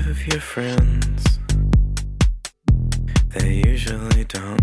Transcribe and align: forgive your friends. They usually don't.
forgive 0.00 0.26
your 0.26 0.40
friends. 0.40 1.38
They 3.28 3.62
usually 3.66 4.24
don't. 4.24 4.61